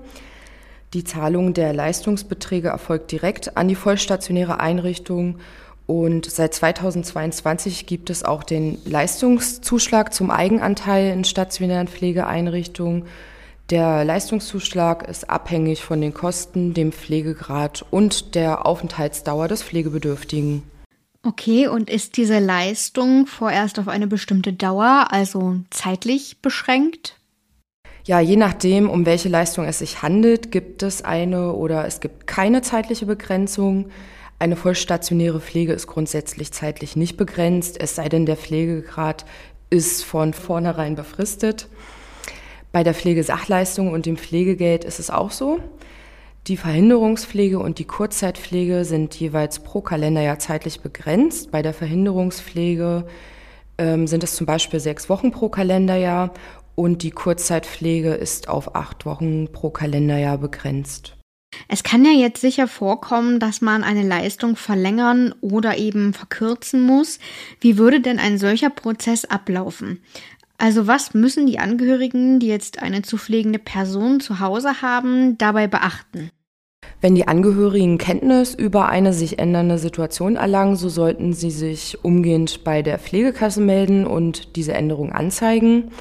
Die 0.93 1.03
Zahlung 1.03 1.53
der 1.53 1.73
Leistungsbeträge 1.73 2.69
erfolgt 2.69 3.11
direkt 3.11 3.57
an 3.57 3.67
die 3.67 3.75
vollstationäre 3.75 4.59
Einrichtung 4.59 5.39
und 5.87 6.29
seit 6.29 6.53
2022 6.53 7.85
gibt 7.85 8.09
es 8.09 8.23
auch 8.23 8.43
den 8.43 8.77
Leistungszuschlag 8.85 10.13
zum 10.13 10.31
Eigenanteil 10.31 11.11
in 11.11 11.23
stationären 11.23 11.87
Pflegeeinrichtungen 11.87 13.05
der 13.71 14.05
Leistungszuschlag 14.05 15.07
ist 15.07 15.27
abhängig 15.27 15.81
von 15.81 15.99
den 15.99 16.13
Kosten, 16.13 16.75
dem 16.75 16.91
Pflegegrad 16.91 17.83
und 17.89 18.35
der 18.35 18.67
Aufenthaltsdauer 18.67 19.47
des 19.47 19.63
Pflegebedürftigen. 19.63 20.61
Okay, 21.23 21.67
und 21.67 21.89
ist 21.89 22.17
diese 22.17 22.37
Leistung 22.37 23.25
vorerst 23.25 23.79
auf 23.79 23.87
eine 23.87 24.05
bestimmte 24.05 24.53
Dauer, 24.53 25.07
also 25.09 25.55
zeitlich 25.71 26.37
beschränkt? 26.43 27.19
Ja, 28.07 28.19
je 28.19 28.35
nachdem, 28.35 28.87
um 28.87 29.07
welche 29.07 29.29
Leistung 29.29 29.65
es 29.65 29.79
sich 29.79 30.03
handelt, 30.03 30.51
gibt 30.51 30.83
es 30.83 31.03
eine 31.03 31.53
oder 31.53 31.87
es 31.87 31.99
gibt 31.99 32.27
keine 32.27 32.61
zeitliche 32.61 33.07
Begrenzung. 33.07 33.89
Eine 34.37 34.55
vollstationäre 34.55 35.41
Pflege 35.41 35.73
ist 35.73 35.87
grundsätzlich 35.87 36.51
zeitlich 36.51 36.95
nicht 36.95 37.17
begrenzt, 37.17 37.81
es 37.81 37.95
sei 37.95 38.07
denn, 38.07 38.27
der 38.27 38.37
Pflegegrad 38.37 39.25
ist 39.71 40.03
von 40.03 40.33
vornherein 40.33 40.93
befristet. 40.93 41.67
Bei 42.71 42.83
der 42.83 42.93
Pflegesachleistung 42.93 43.91
und 43.91 44.05
dem 44.05 44.17
Pflegegeld 44.17 44.83
ist 44.83 44.99
es 44.99 45.09
auch 45.09 45.31
so. 45.31 45.59
Die 46.45 46.57
Verhinderungspflege 46.57 47.57
und 47.57 47.79
die 47.79 47.85
Kurzzeitpflege 47.85 48.85
sind 48.85 49.15
jeweils 49.15 49.61
pro 49.61 49.81
Kalenderjahr 49.81 50.37
zeitlich 50.37 50.81
begrenzt. 50.81 51.49
Bei 51.49 51.63
der 51.63 51.73
Verhinderungspflege 51.73 53.07
ähm, 53.77 54.07
sind 54.07 54.23
es 54.23 54.35
zum 54.35 54.45
Beispiel 54.45 54.79
sechs 54.79 55.09
Wochen 55.09 55.31
pro 55.31 55.49
Kalenderjahr 55.49 56.31
und 56.75 57.03
die 57.03 57.11
Kurzzeitpflege 57.11 58.13
ist 58.13 58.49
auf 58.49 58.75
acht 58.75 59.05
Wochen 59.05 59.51
pro 59.51 59.69
Kalenderjahr 59.69 60.37
begrenzt. 60.37 61.15
Es 61.67 61.83
kann 61.83 62.03
ja 62.03 62.11
jetzt 62.11 62.41
sicher 62.41 62.67
vorkommen, 62.67 63.39
dass 63.39 63.61
man 63.61 63.83
eine 63.83 64.03
Leistung 64.03 64.55
verlängern 64.55 65.33
oder 65.41 65.77
eben 65.77 66.13
verkürzen 66.13 66.81
muss. 66.81 67.19
Wie 67.61 67.77
würde 67.77 68.01
denn 68.01 68.19
ein 68.19 68.37
solcher 68.37 68.69
Prozess 68.69 69.25
ablaufen? 69.25 70.01
Also 70.57 70.87
was 70.87 71.13
müssen 71.13 71.47
die 71.47 71.59
Angehörigen, 71.59 72.39
die 72.39 72.47
jetzt 72.47 72.81
eine 72.81 73.01
zu 73.01 73.17
pflegende 73.17 73.59
Person 73.59 74.19
zu 74.19 74.39
Hause 74.39 74.81
haben, 74.81 75.37
dabei 75.37 75.67
beachten? 75.67 76.29
Wenn 77.01 77.15
die 77.15 77.27
Angehörigen 77.27 77.97
Kenntnis 77.97 78.53
über 78.53 78.87
eine 78.87 79.11
sich 79.11 79.39
ändernde 79.39 79.77
Situation 79.77 80.37
erlangen, 80.37 80.75
so 80.75 80.87
sollten 80.87 81.33
sie 81.33 81.51
sich 81.51 82.03
umgehend 82.03 82.63
bei 82.63 82.81
der 82.81 82.99
Pflegekasse 82.99 83.59
melden 83.59 84.07
und 84.07 84.55
diese 84.55 84.73
Änderung 84.73 85.11
anzeigen. 85.11 85.91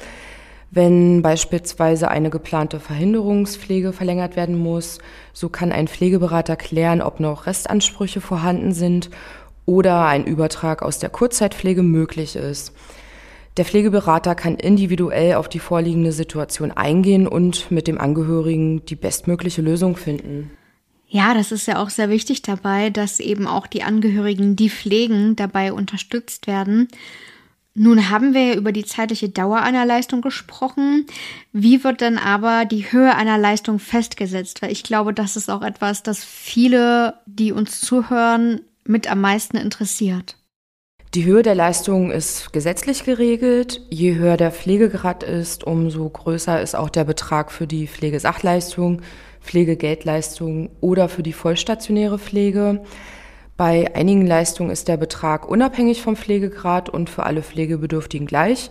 Wenn 0.75 1.21
beispielsweise 1.21 2.09
eine 2.09 2.29
geplante 2.29 2.81
Verhinderungspflege 2.81 3.93
verlängert 3.93 4.35
werden 4.35 4.57
muss, 4.57 4.99
so 5.31 5.47
kann 5.47 5.71
ein 5.71 5.87
Pflegeberater 5.87 6.57
klären, 6.57 7.01
ob 7.01 7.21
noch 7.21 7.45
Restansprüche 7.45 8.19
vorhanden 8.19 8.73
sind 8.73 9.09
oder 9.65 10.05
ein 10.05 10.25
Übertrag 10.25 10.83
aus 10.83 10.99
der 10.99 11.09
Kurzzeitpflege 11.09 11.81
möglich 11.81 12.35
ist. 12.35 12.73
Der 13.55 13.63
Pflegeberater 13.63 14.35
kann 14.35 14.55
individuell 14.55 15.35
auf 15.35 15.47
die 15.47 15.59
vorliegende 15.59 16.11
Situation 16.11 16.73
eingehen 16.73 17.25
und 17.25 17.71
mit 17.71 17.87
dem 17.87 17.97
Angehörigen 17.97 18.85
die 18.85 18.97
bestmögliche 18.97 19.61
Lösung 19.61 19.95
finden. 19.95 20.51
Ja, 21.07 21.33
das 21.33 21.53
ist 21.53 21.67
ja 21.67 21.81
auch 21.81 21.89
sehr 21.89 22.09
wichtig 22.09 22.41
dabei, 22.41 22.89
dass 22.89 23.21
eben 23.21 23.47
auch 23.47 23.67
die 23.67 23.83
Angehörigen, 23.83 24.57
die 24.57 24.69
pflegen, 24.69 25.37
dabei 25.37 25.71
unterstützt 25.71 26.47
werden. 26.47 26.89
Nun 27.77 28.09
haben 28.09 28.33
wir 28.33 28.45
ja 28.45 28.55
über 28.55 28.71
die 28.71 28.85
zeitliche 28.85 29.27
Dauer 29.27 29.61
einer 29.61 29.85
Leistung 29.85 30.21
gesprochen. 30.21 31.05
Wie 31.51 31.83
wird 31.83 31.99
denn 31.99 32.17
aber 32.17 32.63
die 32.63 32.89
Höhe 32.89 33.13
einer 33.13 33.37
Leistung 33.37 33.79
festgesetzt? 33.79 34.61
Weil 34.61 34.71
ich 34.71 34.83
glaube, 34.83 35.13
das 35.13 35.35
ist 35.35 35.49
auch 35.49 35.61
etwas, 35.61 36.01
das 36.01 36.23
viele, 36.23 37.15
die 37.25 37.51
uns 37.51 37.81
zuhören, 37.81 38.61
mit 38.85 39.11
am 39.11 39.19
meisten 39.19 39.57
interessiert. 39.57 40.37
Die 41.15 41.25
Höhe 41.25 41.43
der 41.43 41.55
Leistung 41.55 42.11
ist 42.11 42.53
gesetzlich 42.53 43.03
geregelt. 43.03 43.81
Je 43.89 44.15
höher 44.15 44.37
der 44.37 44.51
Pflegegrad 44.51 45.23
ist, 45.23 45.65
umso 45.65 46.09
größer 46.09 46.61
ist 46.61 46.75
auch 46.75 46.89
der 46.89 47.03
Betrag 47.03 47.51
für 47.51 47.67
die 47.67 47.87
Pflegesachleistung, 47.87 49.01
Pflegegeldleistung 49.41 50.69
oder 50.79 51.09
für 51.09 51.23
die 51.23 51.33
vollstationäre 51.33 52.19
Pflege. 52.19 52.83
Bei 53.57 53.95
einigen 53.95 54.27
Leistungen 54.27 54.69
ist 54.69 54.89
der 54.89 54.97
Betrag 54.97 55.47
unabhängig 55.47 56.01
vom 56.01 56.17
Pflegegrad 56.17 56.89
und 56.89 57.09
für 57.09 57.23
alle 57.23 57.41
Pflegebedürftigen 57.41 58.27
gleich, 58.27 58.69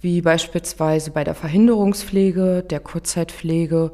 wie 0.00 0.22
beispielsweise 0.22 1.12
bei 1.12 1.22
der 1.22 1.36
Verhinderungspflege, 1.36 2.64
der 2.68 2.80
Kurzzeitpflege 2.80 3.92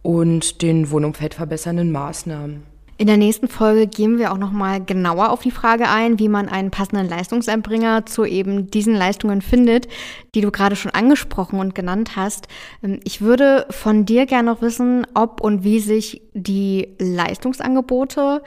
und 0.00 0.62
den 0.62 0.90
wohnumfeldverbessernden 0.90 1.92
Maßnahmen. 1.92 2.62
In 2.98 3.08
der 3.08 3.18
nächsten 3.18 3.48
Folge 3.48 3.86
gehen 3.86 4.16
wir 4.16 4.32
auch 4.32 4.38
noch 4.38 4.52
mal 4.52 4.82
genauer 4.82 5.28
auf 5.28 5.42
die 5.42 5.50
Frage 5.50 5.86
ein, 5.90 6.18
wie 6.18 6.30
man 6.30 6.48
einen 6.48 6.70
passenden 6.70 7.06
Leistungserbringer 7.06 8.06
zu 8.06 8.24
eben 8.24 8.70
diesen 8.70 8.94
Leistungen 8.94 9.42
findet, 9.42 9.88
die 10.34 10.40
du 10.40 10.50
gerade 10.50 10.76
schon 10.76 10.92
angesprochen 10.92 11.60
und 11.60 11.74
genannt 11.74 12.16
hast. 12.16 12.48
Ähm, 12.82 13.00
ich 13.04 13.20
würde 13.20 13.66
von 13.68 14.06
dir 14.06 14.24
gerne 14.24 14.50
noch 14.50 14.62
wissen, 14.62 15.06
ob 15.12 15.42
und 15.42 15.62
wie 15.62 15.80
sich 15.80 16.22
die 16.32 16.88
Leistungsangebote 16.98 18.40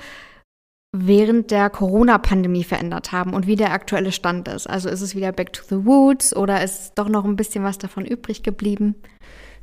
während 0.91 1.51
der 1.51 1.69
Corona-Pandemie 1.69 2.63
verändert 2.63 3.12
haben 3.12 3.34
und 3.34 3.46
wie 3.46 3.55
der 3.55 3.72
aktuelle 3.74 4.12
Stand 4.12 4.48
ist. 4.48 4.67
Also 4.67 4.89
ist 4.89 5.01
es 5.01 5.15
wieder 5.15 5.31
back 5.31 5.53
to 5.53 5.63
the 5.69 5.86
woods 5.86 6.36
oder 6.36 6.63
ist 6.63 6.93
doch 6.96 7.10
noch 7.10 7.25
ein 7.25 7.36
bisschen 7.36 7.63
was 7.63 7.77
davon 7.77 8.05
übrig 8.05 8.41
geblieben? 8.41 8.96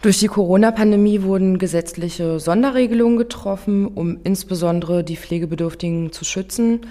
Durch 0.03 0.21
die 0.21 0.29
Corona-Pandemie 0.29 1.23
wurden 1.23 1.59
gesetzliche 1.59 2.39
Sonderregelungen 2.39 3.17
getroffen, 3.17 3.87
um 3.87 4.19
insbesondere 4.25 5.03
die 5.03 5.17
Pflegebedürftigen 5.17 6.13
zu 6.13 6.25
schützen 6.25 6.83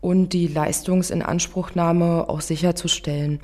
und 0.00 0.32
die 0.34 0.46
Leistungsinanspruchnahme 0.46 2.28
auch 2.28 2.42
sicherzustellen. 2.42 3.40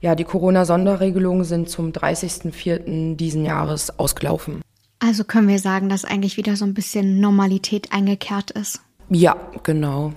Ja, 0.00 0.14
die 0.14 0.24
Corona-Sonderregelungen 0.24 1.44
sind 1.44 1.68
zum 1.68 1.92
30.04. 1.92 3.16
diesen 3.16 3.44
Jahres 3.44 3.98
ausgelaufen. 3.98 4.62
Also 4.98 5.24
können 5.24 5.48
wir 5.48 5.58
sagen, 5.58 5.88
dass 5.88 6.04
eigentlich 6.04 6.36
wieder 6.36 6.56
so 6.56 6.64
ein 6.64 6.74
bisschen 6.74 7.20
Normalität 7.20 7.92
eingekehrt 7.92 8.50
ist. 8.50 8.80
Ja, 9.10 9.36
genau. 9.62 10.12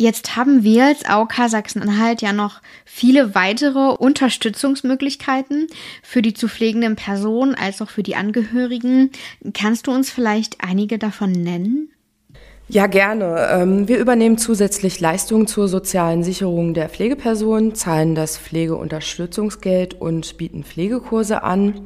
Jetzt 0.00 0.36
haben 0.36 0.62
wir 0.62 0.84
als 0.84 1.04
AOK 1.04 1.34
Sachsen-Anhalt 1.48 2.22
ja 2.22 2.32
noch 2.32 2.60
viele 2.84 3.34
weitere 3.34 3.96
Unterstützungsmöglichkeiten 3.96 5.66
für 6.04 6.22
die 6.22 6.34
zu 6.34 6.46
pflegenden 6.46 6.94
Personen 6.94 7.56
als 7.56 7.82
auch 7.82 7.90
für 7.90 8.04
die 8.04 8.14
Angehörigen. 8.14 9.10
Kannst 9.54 9.88
du 9.88 9.90
uns 9.90 10.10
vielleicht 10.10 10.58
einige 10.64 10.98
davon 10.98 11.32
nennen? 11.32 11.90
Ja, 12.68 12.86
gerne. 12.86 13.48
Ähm, 13.50 13.88
wir 13.88 13.98
übernehmen 13.98 14.38
zusätzlich 14.38 15.00
Leistungen 15.00 15.48
zur 15.48 15.66
sozialen 15.66 16.22
Sicherung 16.22 16.74
der 16.74 16.88
Pflegeperson, 16.88 17.74
zahlen 17.74 18.14
das 18.14 18.38
Pflegeunterstützungsgeld 18.38 19.94
und 19.94 20.36
bieten 20.36 20.62
Pflegekurse 20.62 21.42
an. 21.42 21.80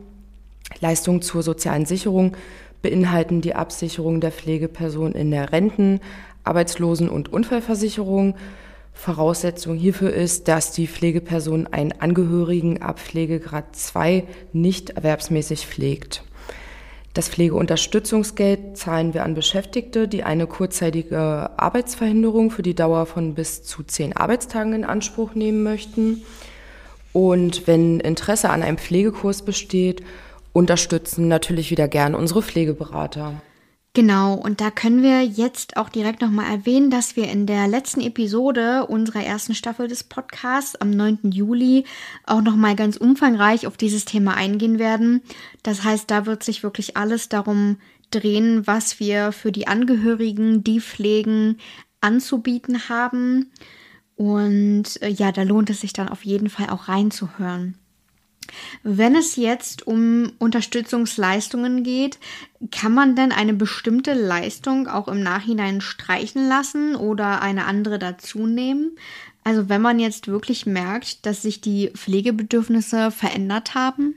Leistungen 0.81 1.23
zur 1.23 1.43
sozialen 1.43 1.87
Sicherung 1.87 2.37
beinhalten 2.83 3.41
die 3.41 3.55
Absicherung 3.55 4.21
der 4.21 4.33
Pflegeperson 4.33 5.13
in 5.13 5.31
der 5.31 5.53
Renten-, 5.53 6.01
Arbeitslosen- 6.45 7.09
und 7.09 7.33
Unfallversicherung, 7.33 8.35
Voraussetzung 8.93 9.77
hierfür 9.77 10.13
ist, 10.13 10.49
dass 10.49 10.73
die 10.73 10.87
Pflegeperson 10.87 11.67
einen 11.67 11.93
Angehörigen 11.93 12.83
ab 12.83 13.01
Pflegegrad 13.01 13.75
2 13.75 14.25
nicht 14.53 14.91
erwerbsmäßig 14.91 15.67
pflegt. 15.67 16.25
Das 17.15 17.29
Pflegeunterstützungsgeld 17.29 18.77
zahlen 18.79 19.13
wir 19.13 19.25
an 19.25 19.35
Beschäftigte, 19.35 20.09
die 20.09 20.23
eine 20.23 20.47
kurzzeitige 20.47 21.51
Arbeitsverhinderung 21.59 22.51
für 22.51 22.63
die 22.63 22.75
Dauer 22.75 23.05
von 23.05 23.35
bis 23.35 23.63
zu 23.63 23.83
zehn 23.83 24.17
Arbeitstagen 24.17 24.73
in 24.73 24.85
Anspruch 24.85 25.35
nehmen 25.35 25.63
möchten. 25.63 26.23
Und 27.13 27.67
wenn 27.67 28.01
Interesse 28.01 28.49
an 28.49 28.63
einem 28.63 28.79
Pflegekurs 28.79 29.43
besteht, 29.43 30.03
unterstützen 30.53 31.29
natürlich 31.29 31.71
wieder 31.71 31.89
gern 31.89 32.15
unsere 32.15 32.43
Pflegeberater. 32.43 33.41
Genau, 33.95 34.35
und 34.35 34.63
da 34.63 34.71
können 34.71 35.03
wir 35.03 35.23
jetzt 35.23 35.77
auch 35.77 35.91
direkt 35.91 36.23
nochmal 36.23 36.51
erwähnen, 36.51 36.91
dass 36.91 37.15
wir 37.15 37.29
in 37.29 37.47
der 37.47 37.69
letzten 37.69 38.01
Episode 38.01 38.87
unserer 38.87 39.23
ersten 39.23 39.55
Staffel 39.55 39.87
des 39.87 40.03
Podcasts 40.03 40.77
am 40.77 40.91
9. 40.91 41.31
Juli 41.31 41.85
auch 42.25 42.41
nochmal 42.41 42.75
ganz 42.75 42.97
umfangreich 42.97 43.67
auf 43.67 43.77
dieses 43.77 44.07
Thema 44.07 44.35
eingehen 44.35 44.79
werden. 44.79 45.21
Das 45.63 45.85
heißt, 45.85 46.11
da 46.11 46.25
wird 46.25 46.43
sich 46.43 46.63
wirklich 46.63 46.97
alles 46.97 47.29
darum 47.29 47.77
drehen, 48.11 48.67
was 48.67 48.99
wir 48.99 49.31
für 49.31 49.53
die 49.53 49.67
Angehörigen, 49.67 50.65
die 50.65 50.81
pflegen, 50.81 51.59
anzubieten 52.01 52.89
haben. 52.89 53.51
Und 54.17 55.03
äh, 55.03 55.09
ja, 55.09 55.33
da 55.33 55.43
lohnt 55.43 55.69
es 55.69 55.83
sich 55.83 55.93
dann 55.93 56.09
auf 56.09 56.25
jeden 56.25 56.49
Fall 56.49 56.71
auch 56.71 56.89
reinzuhören. 56.89 57.77
Wenn 58.83 59.15
es 59.15 59.37
jetzt 59.37 59.87
um 59.87 60.33
Unterstützungsleistungen 60.39 61.85
geht, 61.85 62.19
kann 62.71 62.93
man 62.93 63.17
denn 63.17 63.33
eine 63.33 63.55
bestimmte 63.55 64.15
Leistung 64.15 64.89
auch 64.89 65.09
im 65.09 65.23
Nachhinein 65.23 65.81
streichen 65.81 66.49
lassen 66.49 66.97
oder 66.97 67.43
eine 67.43 67.67
andere 67.67 67.99
dazu 67.99 68.47
nehmen? 68.47 68.97
Also 69.45 69.69
wenn 69.69 69.83
man 69.83 69.99
jetzt 69.99 70.29
wirklich 70.29 70.67
merkt, 70.67 71.27
dass 71.27 71.43
sich 71.43 71.61
die 71.61 71.91
Pflegebedürfnisse 71.91 73.11
verändert 73.11 73.75
haben? 73.75 74.15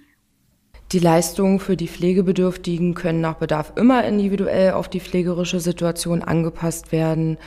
Die 0.91 0.99
Leistungen 0.99 1.59
für 1.59 1.75
die 1.75 1.87
Pflegebedürftigen 1.87 2.93
können 2.93 3.19
nach 3.19 3.35
Bedarf 3.35 3.73
immer 3.75 4.03
individuell 4.03 4.73
auf 4.73 4.87
die 4.87 4.99
pflegerische 4.99 5.59
Situation 5.59 6.21
angepasst 6.21 6.91
werden. 6.91 7.37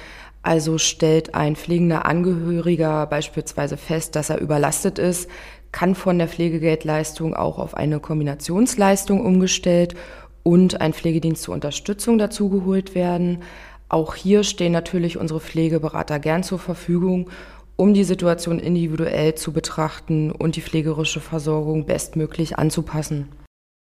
Also 0.42 0.78
stellt 0.78 1.34
ein 1.34 1.54
pflegender 1.54 2.04
Angehöriger 2.04 3.06
beispielsweise 3.06 3.76
fest, 3.76 4.16
dass 4.16 4.30
er 4.30 4.40
überlastet 4.40 4.98
ist, 4.98 5.28
kann 5.72 5.94
von 5.94 6.18
der 6.18 6.28
Pflegegeldleistung 6.28 7.34
auch 7.34 7.58
auf 7.58 7.74
eine 7.74 8.00
Kombinationsleistung 8.00 9.24
umgestellt 9.24 9.94
und 10.42 10.80
ein 10.80 10.92
Pflegedienst 10.92 11.42
zur 11.42 11.54
Unterstützung 11.54 12.18
dazugeholt 12.18 12.94
werden. 12.94 13.42
Auch 13.88 14.14
hier 14.14 14.44
stehen 14.44 14.72
natürlich 14.72 15.18
unsere 15.18 15.40
Pflegeberater 15.40 16.18
gern 16.18 16.42
zur 16.42 16.58
Verfügung, 16.58 17.30
um 17.76 17.94
die 17.94 18.04
Situation 18.04 18.58
individuell 18.58 19.34
zu 19.34 19.52
betrachten 19.52 20.32
und 20.32 20.56
die 20.56 20.62
pflegerische 20.62 21.20
Versorgung 21.20 21.86
bestmöglich 21.86 22.58
anzupassen. 22.58 23.28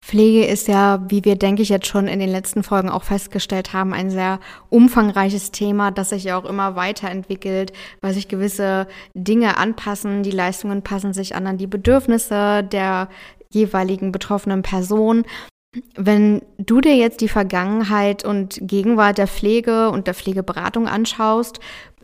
Pflege 0.06 0.46
ist 0.46 0.68
ja, 0.68 1.04
wie 1.08 1.24
wir, 1.24 1.34
denke 1.34 1.62
ich, 1.62 1.68
jetzt 1.68 1.88
schon 1.88 2.06
in 2.06 2.20
den 2.20 2.28
letzten 2.28 2.62
Folgen 2.62 2.90
auch 2.90 3.02
festgestellt 3.02 3.72
haben, 3.72 3.92
ein 3.92 4.08
sehr 4.08 4.38
umfangreiches 4.68 5.50
Thema, 5.50 5.90
das 5.90 6.10
sich 6.10 6.22
ja 6.22 6.38
auch 6.38 6.44
immer 6.44 6.76
weiterentwickelt, 6.76 7.72
weil 8.02 8.14
sich 8.14 8.28
gewisse 8.28 8.86
Dinge 9.14 9.56
anpassen. 9.56 10.22
Die 10.22 10.30
Leistungen 10.30 10.82
passen 10.82 11.12
sich 11.12 11.34
an 11.34 11.48
an 11.48 11.58
die 11.58 11.66
Bedürfnisse 11.66 12.62
der 12.62 13.08
jeweiligen 13.50 14.12
betroffenen 14.12 14.62
Person. 14.62 15.24
Wenn 15.96 16.40
du 16.56 16.80
dir 16.80 16.94
jetzt 16.94 17.20
die 17.20 17.28
Vergangenheit 17.28 18.24
und 18.24 18.60
Gegenwart 18.62 19.18
der 19.18 19.26
Pflege 19.26 19.90
und 19.90 20.06
der 20.06 20.14
Pflegeberatung 20.14 20.86
anschaust, 20.86 21.58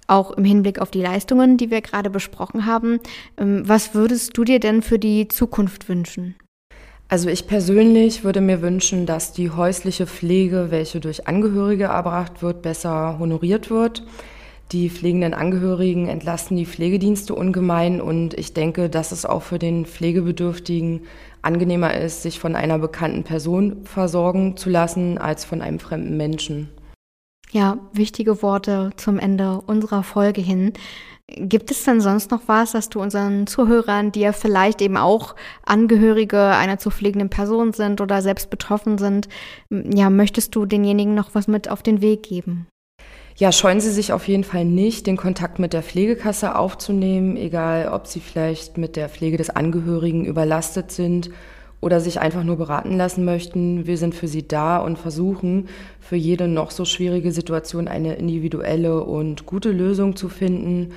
auch 0.09 0.32
im 0.32 0.44
Hinblick 0.44 0.80
auf 0.80 0.90
die 0.90 1.02
Leistungen, 1.02 1.56
die 1.56 1.71
wir 1.71 1.82
gerade 1.82 2.11
besprochen 2.11 2.66
haben, 2.66 2.99
ähm, 3.38 3.62
was 3.64 3.94
würdest 3.94 4.37
du 4.37 4.42
dir 4.42 4.59
denn 4.59 4.82
für 4.82 4.99
die 4.99 5.28
Zukunft 5.28 5.88
wünschen? 5.88 6.35
Also 7.12 7.28
ich 7.28 7.47
persönlich 7.47 8.25
würde 8.25 8.40
mir 8.40 8.62
wünschen, 8.62 9.04
dass 9.04 9.35
die 9.35 9.50
häusliche 9.50 10.07
Pflege, 10.07 10.69
welche 10.71 10.99
durch 10.99 11.28
Angehörige 11.28 11.85
erbracht 11.85 12.42
wird, 12.42 12.62
besser 12.62 13.19
honoriert 13.19 13.68
wird. 13.68 14.03
Die 14.72 14.88
pflegenden 14.88 15.35
Angehörigen 15.35 16.09
entlasten 16.09 16.57
die 16.57 16.64
Pflegedienste 16.64 17.35
ungemein 17.35 18.01
und 18.01 18.33
ich 18.38 18.55
denke, 18.55 18.88
dass 18.88 19.12
es 19.12 19.27
auch 19.27 19.42
für 19.42 19.59
den 19.59 19.85
Pflegebedürftigen 19.85 21.03
angenehmer 21.42 21.94
ist, 21.94 22.22
sich 22.22 22.38
von 22.38 22.57
einer 22.57 22.79
bekannten 22.79 23.25
Person 23.25 23.85
versorgen 23.85 24.57
zu 24.57 24.70
lassen, 24.70 25.18
als 25.18 25.44
von 25.44 25.61
einem 25.61 25.81
fremden 25.81 26.16
Menschen. 26.16 26.70
Ja, 27.53 27.77
wichtige 27.93 28.43
Worte 28.43 28.91
zum 28.97 29.19
Ende 29.19 29.61
unserer 29.67 30.03
Folge 30.03 30.41
hin. 30.41 30.73
Gibt 31.29 31.71
es 31.71 31.85
denn 31.85 32.01
sonst 32.01 32.31
noch 32.31 32.43
was, 32.47 32.73
dass 32.73 32.88
du 32.88 33.01
unseren 33.01 33.47
Zuhörern, 33.47 34.11
die 34.11 34.21
ja 34.21 34.33
vielleicht 34.33 34.81
eben 34.81 34.97
auch 34.97 35.37
Angehörige 35.65 36.41
einer 36.41 36.79
zu 36.79 36.91
pflegenden 36.91 37.29
Person 37.29 37.75
sind 37.75 38.01
oder 38.01 38.23
selbst 38.23 38.49
betroffen 38.49 38.97
sind, 38.97 39.29
ja, 39.71 40.09
möchtest 40.09 40.55
du 40.55 40.65
denjenigen 40.65 41.15
noch 41.15 41.35
was 41.35 41.47
mit 41.47 41.69
auf 41.71 41.83
den 41.83 42.01
Weg 42.01 42.23
geben? 42.23 42.67
Ja, 43.37 43.53
scheuen 43.53 43.81
Sie 43.81 43.91
sich 43.91 44.12
auf 44.12 44.29
jeden 44.29 44.45
Fall 44.45 44.65
nicht, 44.65 45.07
den 45.07 45.17
Kontakt 45.19 45.59
mit 45.59 45.75
der 45.75 45.83
Pflegekasse 45.83 46.57
aufzunehmen, 46.57 47.37
egal 47.37 47.88
ob 47.88 48.07
Sie 48.07 48.21
vielleicht 48.21 48.79
mit 48.79 48.97
der 48.97 49.11
Pflege 49.11 49.37
des 49.37 49.51
Angehörigen 49.51 50.25
überlastet 50.25 50.91
sind 50.91 51.31
oder 51.83 52.01
sich 52.01 52.21
einfach 52.21 52.45
nur 52.45 52.57
beraten 52.57 52.97
lassen 52.97 53.25
möchten. 53.27 53.87
Wir 53.87 53.99
sind 53.99 54.14
für 54.14 54.29
Sie 54.29 54.47
da 54.47 54.79
und 54.79 54.99
versuchen 54.99 55.68
für 56.01 56.16
jede 56.16 56.47
noch 56.49 56.71
so 56.71 56.85
schwierige 56.87 57.33
Situation 57.33 57.88
eine 57.88 58.14
individuelle 58.14 59.03
und 59.03 59.45
gute 59.47 59.73
Lösung 59.73 60.16
zu 60.16 60.31
finden. 60.31 60.92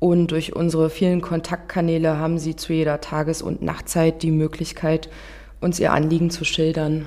Und 0.00 0.32
durch 0.32 0.56
unsere 0.56 0.90
vielen 0.90 1.20
Kontaktkanäle 1.20 2.16
haben 2.16 2.38
Sie 2.38 2.56
zu 2.56 2.72
jeder 2.72 3.00
Tages- 3.00 3.42
und 3.42 3.62
Nachtzeit 3.62 4.22
die 4.22 4.32
Möglichkeit, 4.32 5.10
uns 5.60 5.78
Ihr 5.78 5.92
Anliegen 5.92 6.30
zu 6.30 6.44
schildern. 6.44 7.04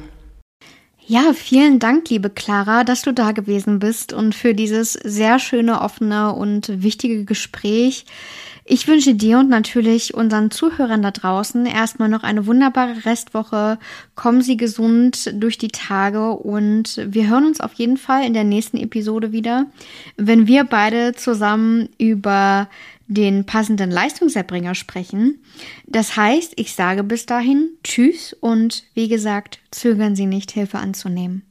Ja, 1.08 1.34
vielen 1.34 1.78
Dank, 1.78 2.10
liebe 2.10 2.32
Clara, 2.32 2.84
dass 2.84 3.04
du 3.04 3.14
da 3.14 3.32
gewesen 3.32 3.78
bist 3.78 4.12
und 4.12 4.34
für 4.34 4.56
dieses 4.56 4.94
sehr 4.94 5.38
schöne, 5.38 5.82
offene 5.82 6.34
und 6.34 6.82
wichtige 6.82 7.26
Gespräch. 7.26 8.06
Ich 8.68 8.88
wünsche 8.88 9.14
dir 9.14 9.38
und 9.38 9.48
natürlich 9.48 10.16
unseren 10.16 10.50
Zuhörern 10.50 11.04
da 11.04 11.12
draußen 11.12 11.68
erstmal 11.68 12.10
noch 12.10 12.24
eine 12.24 12.48
wunderbare 12.48 13.06
Restwoche. 13.06 13.78
Kommen 14.16 14.42
Sie 14.42 14.58
gesund 14.58 15.32
durch 15.40 15.60
die 15.60 15.68
Tage 15.68 16.32
und 16.32 17.00
wir 17.06 17.28
hören 17.30 17.46
uns 17.46 17.62
auf 17.62 17.74
jeden 17.74 17.98
Fall 17.98 18.26
in 18.26 18.34
der 18.34 18.44
nächsten 18.44 18.78
Episode 18.78 19.32
wieder, 19.32 19.68
wenn 20.18 20.48
wir 20.48 20.64
beide 20.64 21.14
zusammen 21.14 21.88
über 22.00 22.68
den 23.08 23.46
passenden 23.46 23.92
Leistungserbringer 23.92 24.76
sprechen. 24.76 25.44
Das 25.86 26.16
heißt, 26.16 26.54
ich 26.56 26.74
sage 26.74 27.04
bis 27.04 27.26
dahin 27.26 27.70
Tschüss 27.84 28.34
und 28.34 28.84
wie 28.94 29.08
gesagt, 29.08 29.60
zögern 29.72 30.16
Sie 30.16 30.26
nicht, 30.26 30.52
Hilfe 30.52 30.80
anzunehmen. 30.80 31.44